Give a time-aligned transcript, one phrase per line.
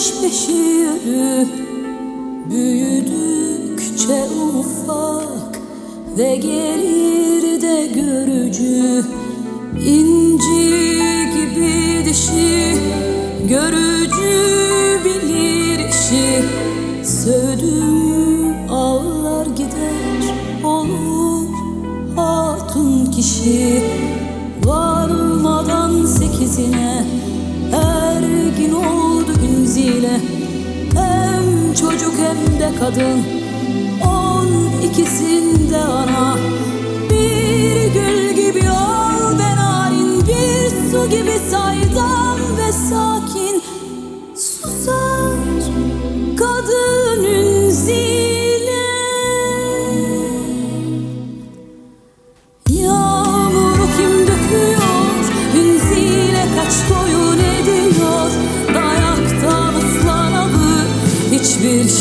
[0.00, 1.46] gençleşir
[2.50, 4.24] Büyüdükçe
[4.58, 5.60] ufak
[6.18, 9.04] ve gelir de görücü.
[9.86, 10.70] İnci
[11.34, 12.76] gibi dişi
[13.48, 16.44] görücü bilir işi.
[17.04, 21.48] Sövdüm ağlar gider olur
[22.16, 23.82] hatun kişi.
[24.64, 27.04] Varmadan sekizine
[31.70, 33.24] Hem çocuk hem de kadın.
[34.04, 34.48] On
[34.82, 36.36] ikisinde ana.
[37.10, 43.59] Bir gül gibi ol ben narin bir su gibi saydam ve sakin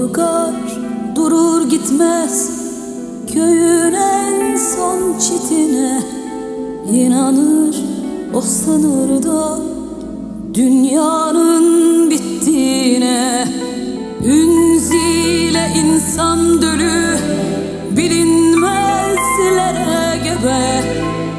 [0.00, 0.54] Korkar
[1.16, 2.50] durur gitmez
[3.32, 6.02] köyün en son çitine.
[6.92, 7.76] İnanır
[8.34, 9.58] o sınırda
[10.54, 13.48] dünyanın bittiğine.
[14.24, 17.18] Ünzile insan dölü
[17.96, 18.58] bilinmezlere
[20.24, 20.82] gebe.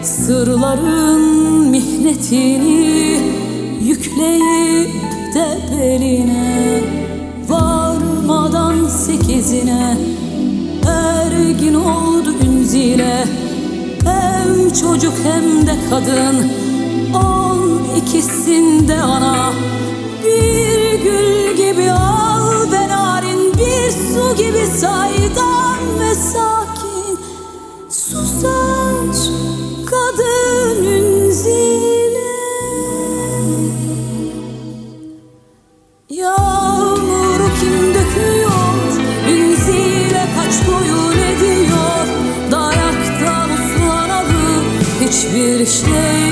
[0.04, 1.22] Sırların
[1.70, 3.20] mihnetini
[3.84, 4.92] yükleyip
[5.36, 6.62] de beline.
[7.50, 7.81] Varmadan
[8.92, 9.98] sekizine
[10.88, 13.28] ergin oldu ünzile.
[14.06, 16.52] Hem çocuk hem de kadın
[17.16, 19.54] on ikisinde ana.
[20.24, 26.71] Bir gül gibi al ben narin bir su gibi saydam ve sakin
[45.22, 46.31] Hiçbir şey